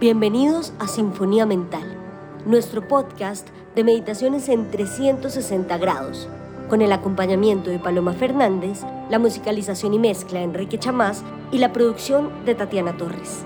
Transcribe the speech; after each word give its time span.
Bienvenidos 0.00 0.72
a 0.78 0.88
Sinfonía 0.88 1.44
Mental, 1.44 1.84
nuestro 2.46 2.88
podcast 2.88 3.46
de 3.74 3.84
meditaciones 3.84 4.48
en 4.48 4.70
360 4.70 5.76
grados, 5.76 6.26
con 6.70 6.80
el 6.80 6.90
acompañamiento 6.92 7.68
de 7.68 7.78
Paloma 7.78 8.14
Fernández, 8.14 8.80
la 9.10 9.18
musicalización 9.18 9.92
y 9.92 9.98
mezcla 9.98 10.38
de 10.38 10.46
Enrique 10.46 10.78
Chamás 10.78 11.22
y 11.52 11.58
la 11.58 11.74
producción 11.74 12.30
de 12.46 12.54
Tatiana 12.54 12.96
Torres. 12.96 13.44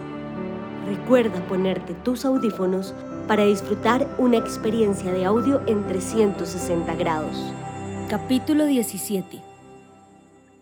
Recuerda 0.87 1.45
ponerte 1.49 1.93
tus 1.93 2.25
audífonos 2.25 2.95
para 3.27 3.45
disfrutar 3.45 4.09
una 4.19 4.37
experiencia 4.37 5.11
de 5.11 5.25
audio 5.25 5.61
en 5.67 5.85
360 5.89 6.95
grados. 6.95 7.37
Capítulo 8.09 8.67
17. 8.67 9.43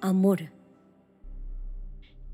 Amor. 0.01 0.62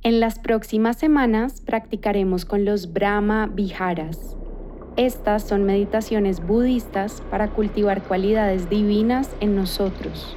En 0.04 0.20
las 0.20 0.38
próximas 0.38 0.96
semanas 0.96 1.60
practicaremos 1.60 2.44
con 2.44 2.64
los 2.64 2.92
Brahma 2.92 3.50
Viharas. 3.52 4.36
Estas 4.96 5.42
son 5.42 5.64
meditaciones 5.64 6.40
budistas 6.40 7.20
para 7.32 7.48
cultivar 7.48 8.02
cualidades 8.04 8.70
divinas 8.70 9.34
en 9.40 9.56
nosotros. 9.56 10.36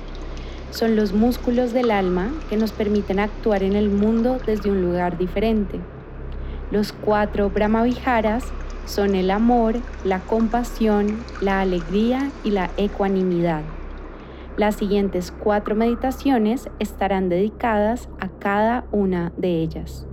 Son 0.71 0.95
los 0.95 1.13
músculos 1.13 1.73
del 1.73 1.91
alma 1.91 2.31
que 2.49 2.57
nos 2.57 2.71
permiten 2.71 3.19
actuar 3.19 3.61
en 3.61 3.75
el 3.75 3.91
mundo 3.91 4.39
desde 4.43 4.71
un 4.71 4.81
lugar 4.81 5.19
diferente. 5.19 5.79
Los 6.71 6.91
cuatro 6.91 7.51
Brahma 7.51 7.83
Viharas 7.83 8.45
son 8.87 9.13
el 9.13 9.29
amor, 9.29 9.75
la 10.03 10.21
compasión, 10.21 11.23
la 11.39 11.61
alegría 11.61 12.31
y 12.43 12.49
la 12.49 12.71
ecuanimidad. 12.77 13.61
Las 14.57 14.75
siguientes 14.75 15.31
cuatro 15.31 15.75
meditaciones 15.75 16.69
estarán 16.79 17.29
dedicadas 17.29 18.09
a 18.19 18.27
cada 18.27 18.83
una 18.91 19.31
de 19.37 19.61
ellas. 19.61 20.05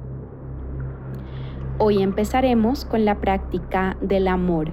Hoy 1.78 2.02
empezaremos 2.02 2.84
con 2.84 3.04
la 3.04 3.16
práctica 3.16 3.96
del 4.00 4.28
amor, 4.28 4.70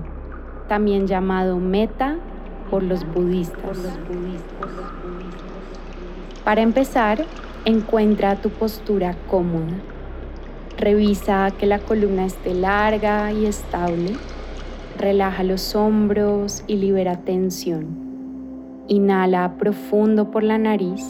también 0.68 1.08
llamado 1.08 1.58
meta 1.58 2.18
por 2.70 2.84
los 2.84 3.05
budistas. 3.12 3.80
Para 6.43 6.62
empezar, 6.62 7.26
encuentra 7.66 8.36
tu 8.36 8.52
postura 8.52 9.16
cómoda. 9.27 9.74
Revisa 10.77 11.49
que 11.58 11.66
la 11.66 11.80
columna 11.80 12.26
esté 12.26 12.54
larga 12.54 13.32
y 13.32 13.48
estable. 13.48 14.13
Relaja 14.99 15.43
los 15.43 15.76
hombros 15.76 16.63
y 16.68 16.77
libera 16.77 17.18
tensión. 17.18 18.05
Inhala 18.88 19.58
profundo 19.58 20.30
por 20.30 20.44
la 20.44 20.60
nariz. 20.60 21.04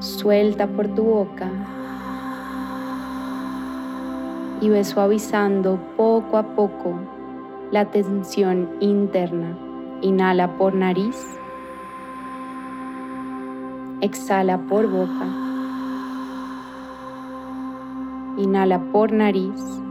Suelta 0.00 0.66
por 0.66 0.88
tu 0.88 1.02
boca. 1.02 1.50
Y 4.62 4.70
ve 4.70 4.82
suavizando 4.82 5.78
poco 5.98 6.38
a 6.38 6.42
poco 6.42 6.94
la 7.72 7.84
tensión 7.90 8.70
interna. 8.80 9.54
Inhala 10.00 10.56
por 10.56 10.74
nariz. 10.74 11.38
Exhala 14.00 14.56
por 14.56 14.86
boca. 14.86 15.26
Inhala 18.38 18.80
por 18.90 19.12
nariz 19.12 19.84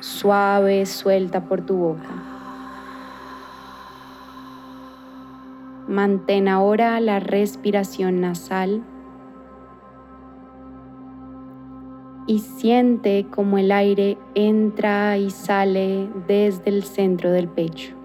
suave, 0.00 0.86
suelta 0.86 1.44
por 1.44 1.60
tu 1.60 1.76
boca. 1.76 2.08
Mantén 5.88 6.48
ahora 6.48 7.00
la 7.00 7.20
respiración 7.20 8.20
nasal 8.20 8.82
y 12.26 12.38
siente 12.38 13.26
como 13.28 13.58
el 13.58 13.72
aire 13.72 14.16
entra 14.34 15.18
y 15.18 15.30
sale 15.30 16.08
desde 16.28 16.70
el 16.70 16.84
centro 16.84 17.32
del 17.32 17.48
pecho. 17.48 17.96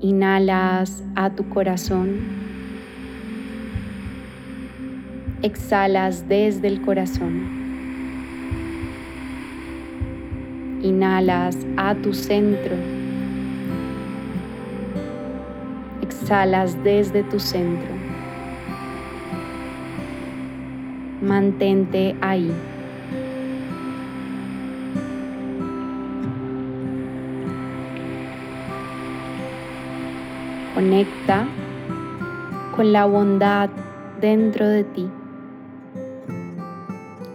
Inhalas 0.00 1.04
a 1.14 1.30
tu 1.30 1.48
corazón. 1.48 2.20
Exhalas 5.42 6.26
desde 6.26 6.68
el 6.68 6.80
corazón. 6.80 7.61
Inhalas 10.82 11.56
a 11.76 11.94
tu 11.94 12.12
centro. 12.12 12.74
Exhalas 16.02 16.76
desde 16.82 17.22
tu 17.22 17.38
centro. 17.38 17.92
Mantente 21.20 22.16
ahí. 22.20 22.52
Conecta 30.74 31.46
con 32.74 32.92
la 32.92 33.04
bondad 33.06 33.70
dentro 34.20 34.66
de 34.66 34.82
ti. 34.82 35.08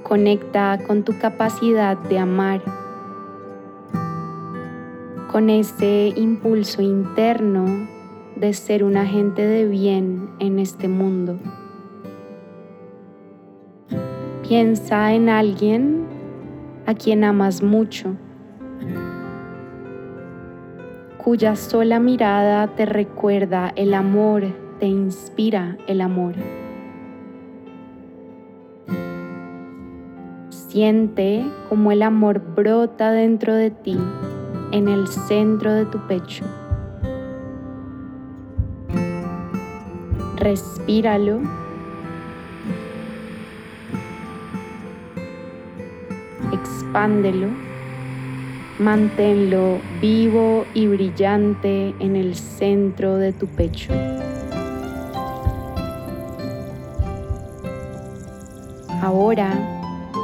Conecta 0.03 0.80
con 0.86 1.03
tu 1.03 1.18
capacidad 1.18 1.96
de 1.96 2.19
amar 2.19 2.87
con 5.38 5.52
ese 5.52 6.14
impulso 6.16 6.81
interno 6.81 7.88
de 8.38 8.53
ser 8.53 8.84
un 8.84 8.98
agente 8.98 9.46
de 9.46 9.68
bien 9.68 10.31
en 10.40 10.58
este 10.58 10.88
mundo. 10.88 11.38
Piensa 14.50 15.14
en 15.14 15.30
alguien 15.30 16.08
a 16.88 16.96
quien 16.96 17.24
amas 17.24 17.62
mucho, 17.62 18.16
cuya 21.24 21.56
sola 21.56 22.00
mirada 22.00 22.69
te 22.75 22.88
recuerda 22.88 23.72
el 23.75 23.94
amor, 23.94 24.44
te 24.80 24.88
inspira 24.88 25.78
el 25.86 26.02
amor. 26.02 26.34
Siente 30.50 31.46
como 31.69 31.92
el 31.92 32.02
amor 32.02 32.42
brota 32.56 33.12
dentro 33.12 33.54
de 33.54 33.69
ti 33.69 34.00
en 34.78 34.88
el 34.88 35.08
centro 35.08 35.74
de 35.74 35.86
tu 35.86 35.98
pecho. 36.08 36.46
Respíralo. 40.36 41.40
Expándelo. 46.54 47.48
Manténlo 48.78 49.80
vivo 50.00 50.66
y 50.76 50.86
brillante 50.86 51.96
en 52.00 52.16
el 52.16 52.36
centro 52.36 53.16
de 53.16 53.34
tu 53.34 53.48
pecho. 53.48 53.92
Ahora, 59.02 59.50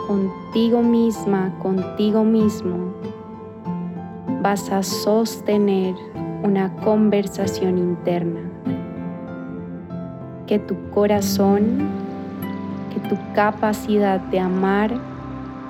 contigo 0.06 0.84
misma, 0.84 1.58
contigo 1.60 2.24
mismo, 2.24 2.94
vas 4.44 4.70
a 4.70 4.84
sostener 4.84 5.96
una 6.44 6.70
conversación 6.84 7.78
interna. 7.78 8.42
Que 10.46 10.60
tu 10.60 10.76
corazón, 10.90 11.88
que 12.94 13.00
tu 13.08 13.18
capacidad 13.34 14.20
de 14.20 14.40
amar 14.40 14.92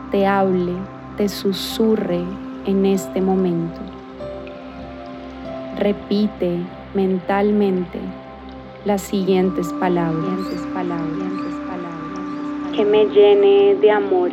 te 0.09 0.25
hable, 0.25 0.73
te 1.17 1.29
susurre 1.29 2.23
en 2.65 2.87
este 2.87 3.21
momento. 3.21 3.79
Repite 5.77 6.57
mentalmente 6.95 7.99
las 8.85 9.03
siguientes 9.03 9.71
palabras. 9.73 10.39
Que 12.75 12.83
me 12.83 13.05
llene 13.05 13.75
de 13.75 13.91
amor. 13.91 14.31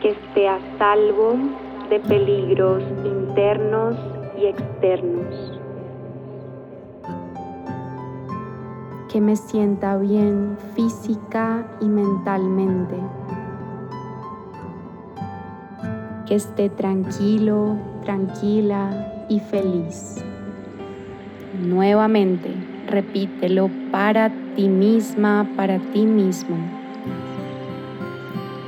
Que 0.00 0.10
esté 0.10 0.48
a 0.48 0.58
salvo 0.78 1.61
de 1.92 2.00
peligros 2.00 2.82
internos 3.04 3.94
y 4.40 4.46
externos. 4.46 5.60
Que 9.10 9.20
me 9.20 9.36
sienta 9.36 9.98
bien 9.98 10.56
física 10.74 11.66
y 11.82 11.84
mentalmente. 11.84 12.96
Que 16.26 16.36
esté 16.36 16.70
tranquilo, 16.70 17.76
tranquila 18.06 19.26
y 19.28 19.38
feliz. 19.40 20.24
Nuevamente, 21.62 22.54
repítelo 22.88 23.68
para 23.90 24.32
ti 24.56 24.66
misma, 24.66 25.46
para 25.56 25.78
ti 25.92 26.06
mismo. 26.06 26.56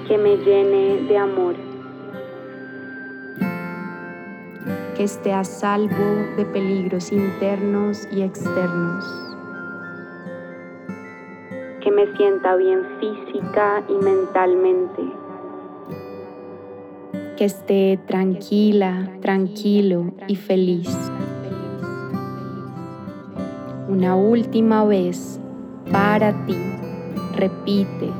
Que 0.06 0.18
me 0.18 0.36
llene 0.36 1.06
de 1.08 1.16
amor. 1.16 1.63
Que 4.96 5.04
esté 5.04 5.32
a 5.32 5.44
salvo 5.44 6.34
de 6.36 6.44
peligros 6.44 7.12
internos 7.12 8.08
y 8.12 8.22
externos. 8.22 9.24
que 11.84 11.90
me 11.90 12.06
sienta 12.16 12.56
bien 12.56 12.80
física 12.98 13.84
y 13.90 14.02
mentalmente. 14.02 15.02
Que 17.36 17.44
esté 17.44 18.00
tranquila, 18.06 19.10
tranquilo 19.20 20.14
y 20.26 20.34
feliz. 20.34 20.88
Una 23.86 24.16
última 24.16 24.84
vez 24.86 25.38
para 25.92 26.32
ti, 26.46 26.56
repite 27.36 28.10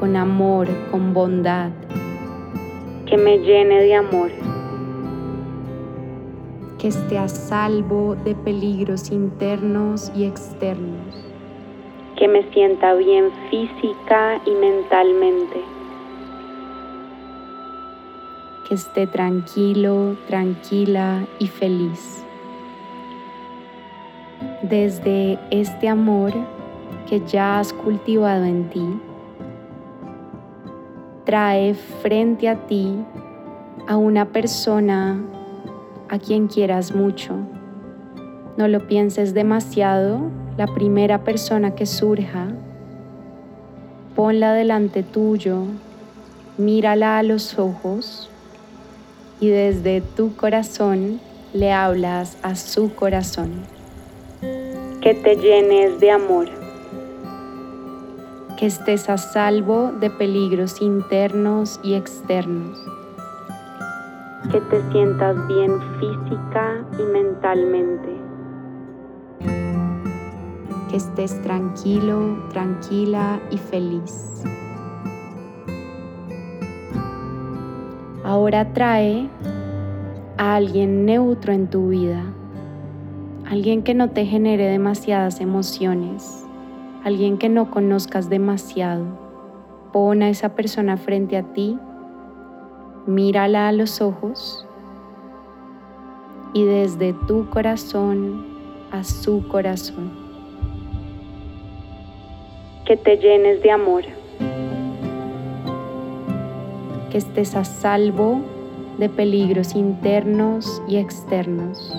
con 0.00 0.16
amor, 0.16 0.66
con 0.90 1.12
bondad, 1.12 1.70
que 3.04 3.18
me 3.18 3.38
llene 3.38 3.82
de 3.82 3.94
amor 3.96 4.47
que 6.78 6.88
esté 6.88 7.18
a 7.18 7.28
salvo 7.28 8.14
de 8.14 8.34
peligros 8.36 9.10
internos 9.10 10.12
y 10.14 10.24
externos, 10.24 11.24
que 12.16 12.28
me 12.28 12.44
sienta 12.52 12.94
bien 12.94 13.30
física 13.50 14.40
y 14.46 14.50
mentalmente, 14.52 15.60
que 18.68 18.74
esté 18.74 19.06
tranquilo, 19.08 20.16
tranquila 20.28 21.26
y 21.40 21.48
feliz. 21.48 22.24
Desde 24.62 25.38
este 25.50 25.88
amor 25.88 26.32
que 27.08 27.20
ya 27.26 27.58
has 27.58 27.72
cultivado 27.72 28.44
en 28.44 28.70
ti, 28.70 29.00
trae 31.24 31.74
frente 31.74 32.48
a 32.48 32.66
ti 32.66 32.94
a 33.88 33.96
una 33.96 34.26
persona 34.26 35.20
a 36.08 36.18
quien 36.18 36.48
quieras 36.48 36.94
mucho. 36.94 37.34
No 38.56 38.68
lo 38.68 38.86
pienses 38.86 39.34
demasiado, 39.34 40.30
la 40.56 40.66
primera 40.66 41.22
persona 41.22 41.74
que 41.74 41.86
surja, 41.86 42.48
ponla 44.16 44.52
delante 44.52 45.04
tuyo, 45.04 45.64
mírala 46.56 47.18
a 47.18 47.22
los 47.22 47.58
ojos 47.58 48.28
y 49.40 49.48
desde 49.48 50.00
tu 50.00 50.34
corazón 50.34 51.20
le 51.52 51.72
hablas 51.72 52.36
a 52.42 52.56
su 52.56 52.92
corazón. 52.94 53.62
Que 55.00 55.14
te 55.14 55.36
llenes 55.36 56.00
de 56.00 56.10
amor. 56.10 56.48
Que 58.58 58.66
estés 58.66 59.08
a 59.08 59.18
salvo 59.18 59.92
de 59.92 60.10
peligros 60.10 60.82
internos 60.82 61.78
y 61.84 61.94
externos 61.94 62.97
que 64.50 64.60
te 64.62 64.80
sientas 64.92 65.46
bien 65.46 65.78
física 66.00 66.84
y 66.98 67.02
mentalmente. 67.02 68.16
Que 70.90 70.96
estés 70.96 71.40
tranquilo, 71.42 72.38
tranquila 72.50 73.40
y 73.50 73.58
feliz. 73.58 74.42
Ahora 78.24 78.72
trae 78.72 79.28
a 80.38 80.54
alguien 80.54 81.04
neutro 81.04 81.52
en 81.52 81.68
tu 81.68 81.88
vida, 81.88 82.22
alguien 83.50 83.82
que 83.82 83.92
no 83.92 84.10
te 84.10 84.24
genere 84.24 84.66
demasiadas 84.66 85.40
emociones, 85.40 86.46
alguien 87.04 87.36
que 87.36 87.50
no 87.50 87.70
conozcas 87.70 88.30
demasiado. 88.30 89.04
Pon 89.92 90.22
a 90.22 90.30
esa 90.30 90.54
persona 90.54 90.96
frente 90.96 91.36
a 91.36 91.42
ti 91.42 91.78
mírala 93.08 93.68
a 93.68 93.72
los 93.72 94.02
ojos 94.02 94.66
y 96.52 96.62
desde 96.62 97.14
tu 97.26 97.48
corazón 97.48 98.44
a 98.92 99.02
su 99.02 99.48
corazón. 99.48 100.12
Que 102.84 102.98
te 102.98 103.16
llenes 103.16 103.62
de 103.62 103.70
amor. 103.70 104.04
Que 107.10 107.16
estés 107.16 107.56
a 107.56 107.64
salvo 107.64 108.42
de 108.98 109.08
peligros 109.08 109.74
internos 109.74 110.82
y 110.86 110.98
externos. 110.98 111.90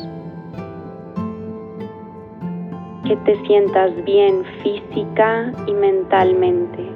Que 3.08 3.16
te 3.16 3.36
sientas 3.48 3.96
bien 4.06 4.44
física 4.62 5.52
y 5.66 5.74
mentalmente. 5.74 6.88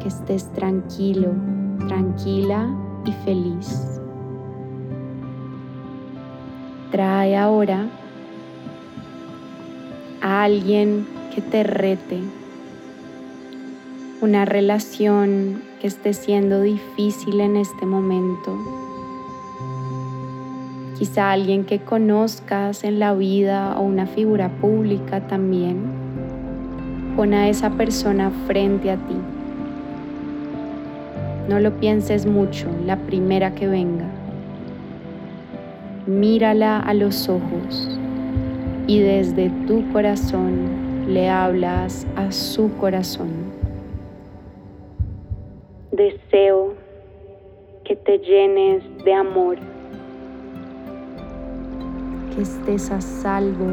Que 0.00 0.08
estés 0.08 0.52
tranquilo 0.52 1.53
tranquila 1.88 2.68
y 3.04 3.12
feliz. 3.24 4.00
Trae 6.90 7.36
ahora 7.36 7.86
a 10.20 10.44
alguien 10.44 11.06
que 11.34 11.42
te 11.42 11.64
rete, 11.64 12.20
una 14.20 14.44
relación 14.44 15.60
que 15.80 15.88
esté 15.88 16.14
siendo 16.14 16.62
difícil 16.62 17.40
en 17.40 17.56
este 17.56 17.84
momento. 17.84 18.56
Quizá 20.98 21.32
alguien 21.32 21.64
que 21.64 21.80
conozcas 21.80 22.84
en 22.84 23.00
la 23.00 23.14
vida 23.14 23.76
o 23.76 23.82
una 23.82 24.06
figura 24.06 24.48
pública 24.48 25.26
también. 25.26 25.82
Pon 27.16 27.34
a 27.34 27.48
esa 27.48 27.70
persona 27.70 28.30
frente 28.46 28.90
a 28.90 28.96
ti. 28.96 29.33
No 31.48 31.60
lo 31.60 31.72
pienses 31.78 32.24
mucho, 32.24 32.68
la 32.86 32.96
primera 32.96 33.54
que 33.54 33.66
venga. 33.66 34.06
Mírala 36.06 36.80
a 36.80 36.94
los 36.94 37.28
ojos 37.28 37.98
y 38.86 39.00
desde 39.00 39.50
tu 39.66 39.86
corazón 39.92 41.04
le 41.06 41.28
hablas 41.28 42.06
a 42.16 42.32
su 42.32 42.74
corazón. 42.78 43.28
Deseo 45.92 46.74
que 47.84 47.94
te 47.94 48.18
llenes 48.20 48.82
de 49.04 49.12
amor, 49.12 49.58
que 52.34 52.40
estés 52.40 52.90
a 52.90 53.02
salvo 53.02 53.66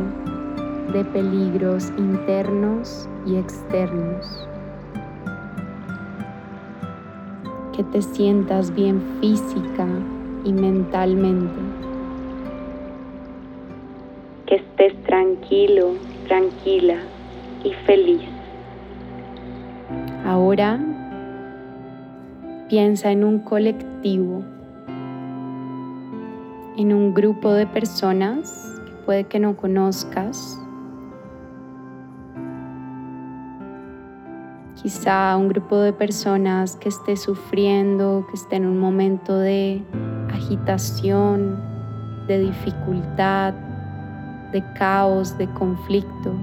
de 0.92 1.06
peligros 1.06 1.90
internos 1.98 3.08
y 3.26 3.38
externos 3.38 4.51
que 7.82 7.88
te 7.94 8.02
sientas 8.04 8.76
bien 8.76 9.02
física 9.22 9.88
y 10.44 10.54
mentalmente. 10.54 11.60
Que 14.46 14.56
estés 14.58 14.94
tranquilo, 15.04 15.94
tranquila 16.28 16.98
y 17.64 17.74
feliz. 17.86 18.22
Ahora 20.24 20.80
piensa 22.70 23.12
en 23.12 23.24
un 23.24 23.40
colectivo, 23.40 24.44
en 26.78 26.94
un 26.94 27.16
grupo 27.16 27.52
de 27.52 27.66
personas 27.66 28.80
que 28.86 28.92
puede 29.06 29.24
que 29.24 29.40
no 29.40 29.58
conozcas 29.58 30.61
quizá 34.76 35.36
un 35.38 35.48
grupo 35.48 35.78
de 35.78 35.94
personas 35.94 36.76
que 36.76 36.90
esté 36.90 37.16
sufriendo, 37.16 38.26
que 38.30 38.36
esté 38.36 38.56
en 38.56 38.66
un 38.66 38.80
momento 38.80 39.38
de 39.38 39.84
agitación, 40.34 41.62
de 42.28 42.40
dificultad, 42.40 43.54
de 44.52 44.64
caos, 44.74 45.38
de 45.38 45.48
conflicto. 45.54 46.34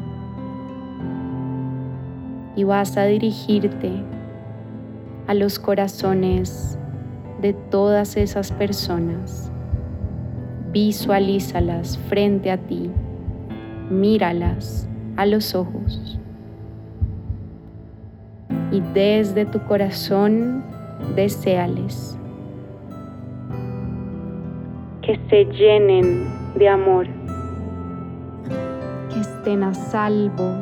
Y 2.56 2.64
vas 2.64 2.96
a 2.96 3.04
dirigirte 3.04 3.92
a 5.26 5.34
los 5.34 5.58
corazones 5.58 6.78
de 7.40 7.52
todas 7.52 8.16
esas 8.16 8.50
personas. 8.52 9.52
Visualízalas 10.72 11.98
frente 12.08 12.50
a 12.50 12.58
ti, 12.58 12.90
míralas 13.90 14.88
a 15.16 15.24
los 15.24 15.54
ojos 15.54 16.18
y 18.70 18.80
desde 18.92 19.46
tu 19.46 19.60
corazón 19.60 20.62
deseales 21.14 22.18
que 25.08 25.18
se 25.30 25.44
llenen 25.46 26.28
de 26.56 26.68
amor, 26.68 27.06
que 29.10 29.20
estén 29.20 29.62
a 29.62 29.72
salvo 29.72 30.52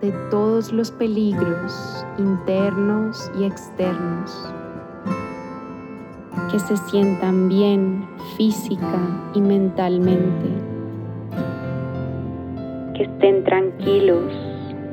de 0.00 0.10
todos 0.28 0.72
los 0.72 0.90
peligros 0.90 2.04
internos 2.18 3.30
y 3.38 3.44
externos, 3.44 4.52
que 6.50 6.58
se 6.58 6.76
sientan 6.88 7.48
bien 7.48 8.04
física 8.36 8.98
y 9.34 9.40
mentalmente, 9.40 10.48
que 12.94 13.04
estén 13.04 13.44
tranquilos 13.44 14.32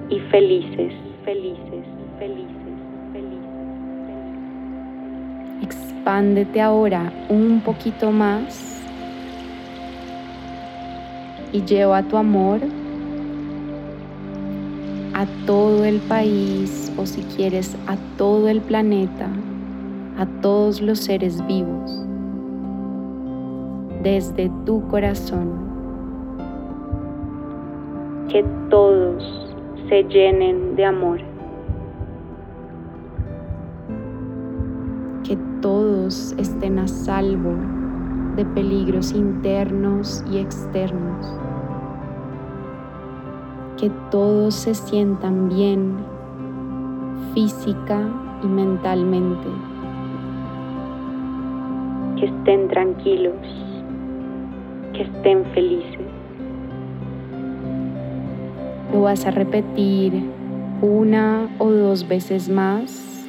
y 0.10 0.20
felices 0.30 1.07
felices, 1.28 1.86
felices, 2.20 2.78
felices, 3.12 3.52
Expándete 5.62 6.62
ahora 6.62 7.12
un 7.28 7.60
poquito 7.60 8.14
más 8.14 8.82
y 11.52 11.62
lleva 11.64 12.02
tu 12.04 12.16
amor 12.16 12.62
a 15.16 15.26
todo 15.46 15.84
el 15.84 16.00
país 16.00 16.94
o 16.96 17.06
si 17.06 17.24
quieres 17.36 17.76
a 17.88 17.98
todo 18.18 18.48
el 18.48 18.62
planeta, 18.62 19.28
a 20.18 20.26
todos 20.42 20.82
los 20.82 21.00
seres 21.00 21.46
vivos, 21.46 22.06
desde 24.02 24.50
tu 24.66 24.88
corazón. 24.88 25.68
Que 28.30 28.46
todos 28.70 29.47
se 29.90 30.04
llenen 30.04 30.76
de 30.76 30.86
amor. 30.86 31.20
Que 35.24 35.38
todos 35.62 36.34
estén 36.38 36.80
a 36.80 36.88
salvo 36.88 37.54
de 38.36 38.46
peligros 38.46 39.14
internos 39.14 40.24
y 40.32 40.40
externos. 40.40 41.26
Que 43.78 43.90
todos 44.12 44.56
se 44.56 44.74
sientan 44.74 45.50
bien 45.50 45.98
física 47.34 48.02
y 48.44 48.48
mentalmente. 48.48 49.48
Que 52.18 52.26
estén 52.26 52.68
tranquilos, 52.68 53.36
que 54.94 55.04
estén 55.04 55.46
felices. 55.54 56.07
Lo 58.92 59.02
vas 59.02 59.26
a 59.26 59.32
repetir 59.32 60.14
una 60.82 61.50
o 61.58 61.70
dos 61.72 62.08
veces 62.08 62.50
más, 62.50 63.26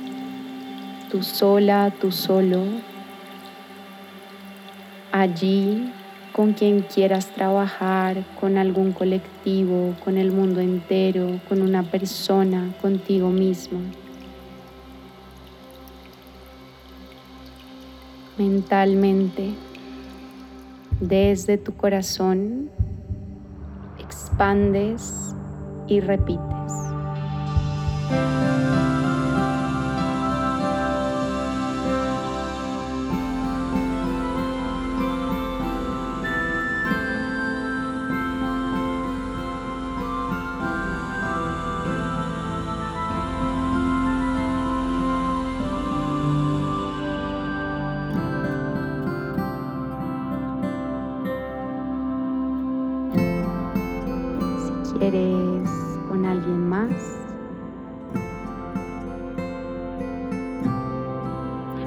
tú 1.11 1.23
sola, 1.23 1.93
tú 2.01 2.13
solo, 2.13 2.63
allí 5.11 5.93
con 6.33 6.53
quien 6.53 6.83
quieras 6.83 7.27
trabajar, 7.35 8.25
con 8.39 8.59
algún 8.59 8.93
colectivo, 8.93 9.97
con 10.05 10.19
el 10.19 10.31
mundo 10.31 10.61
entero, 10.61 11.41
con 11.49 11.63
una 11.63 11.83
persona, 11.83 12.73
contigo 12.81 13.31
mismo. 13.31 13.81
Mentalmente, 18.37 19.55
desde 21.01 21.59
tu 21.59 21.75
corazón, 21.75 22.71
expandes 23.99 25.35
y 25.89 26.01
repites. 26.01 26.73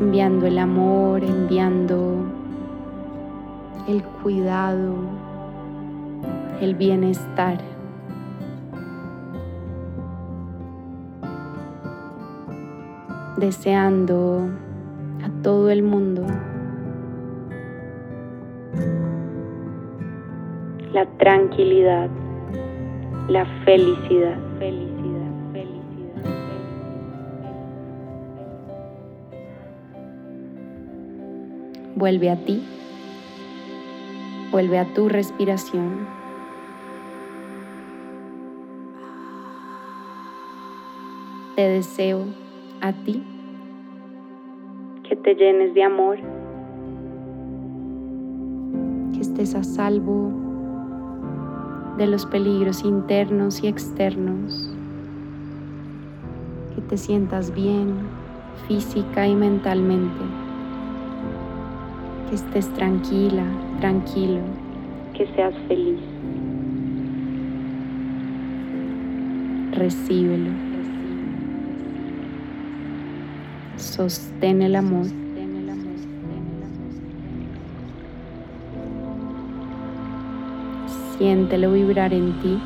Enviando 0.02 0.48
el 0.48 0.58
amor, 0.58 1.24
enviando 1.24 2.26
el 3.88 4.04
cuidado, 4.04 4.96
el 6.60 6.76
bienestar. 6.76 7.60
Deseando 13.38 14.50
a 15.24 15.30
todo 15.44 15.70
el 15.70 15.84
mundo 15.84 16.26
la 20.94 21.06
tranquilidad 21.18 22.10
la 23.32 23.46
felicidad, 23.64 24.38
Vuelve 32.02 32.32
a 32.32 32.36
ti, 32.36 32.60
vuelve 34.50 34.80
a 34.80 34.86
tu 34.86 35.08
respiración. 35.08 36.08
Te 41.56 41.62
deseo 41.62 42.24
a 42.82 42.92
ti 42.94 43.22
que 45.08 45.16
te 45.16 45.36
llenes 45.36 45.76
de 45.76 45.84
amor, 45.84 46.18
que 49.14 49.20
estés 49.20 49.54
a 49.54 49.64
salvo 49.64 50.32
de 52.00 52.08
los 52.08 52.26
peligros 52.26 52.84
internos 52.84 53.64
y 53.64 53.68
externos, 53.68 54.74
que 56.74 56.82
te 56.82 56.98
sientas 56.98 57.54
bien 57.54 57.94
física 58.68 59.28
y 59.28 59.36
mentalmente, 59.36 60.41
que 62.32 62.36
estés 62.36 62.74
tranquila, 62.76 63.44
tranquilo, 63.82 64.40
que 65.14 65.28
seas 65.36 65.54
feliz. 65.68 66.00
Recíbelo. 69.74 70.50
Sostén 73.76 74.62
el 74.62 74.78
amor. 74.78 75.08
Siéntelo 81.18 81.74
vibrar 81.74 82.14
en 82.14 82.32
ti. 82.40 82.58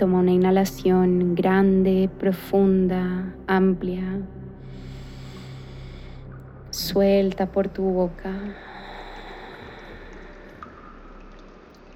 Toma 0.00 0.20
una 0.20 0.30
inhalación 0.30 1.34
grande, 1.34 2.08
profunda, 2.18 3.34
amplia. 3.46 4.22
Suelta 6.70 7.44
por 7.44 7.68
tu 7.68 7.82
boca. 7.82 8.32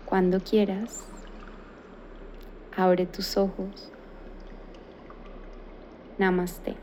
Cuando 0.05 0.39
quieras, 0.41 1.03
abre 2.77 3.07
tus 3.07 3.39
ojos. 3.39 3.91
Namaste. 6.19 6.77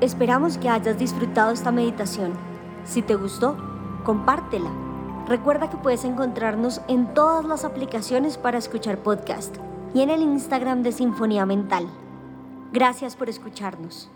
Esperamos 0.00 0.58
que 0.58 0.68
hayas 0.68 0.98
disfrutado 0.98 1.52
esta 1.52 1.70
meditación. 1.70 2.32
Si 2.82 3.02
te 3.02 3.14
gustó, 3.14 3.56
compártela. 4.02 4.85
Recuerda 5.26 5.68
que 5.68 5.76
puedes 5.76 6.04
encontrarnos 6.04 6.80
en 6.86 7.12
todas 7.12 7.44
las 7.44 7.64
aplicaciones 7.64 8.38
para 8.38 8.58
escuchar 8.58 8.98
podcast 8.98 9.56
y 9.92 10.02
en 10.02 10.10
el 10.10 10.22
Instagram 10.22 10.84
de 10.84 10.92
Sinfonía 10.92 11.44
Mental. 11.44 11.88
Gracias 12.72 13.16
por 13.16 13.28
escucharnos. 13.28 14.08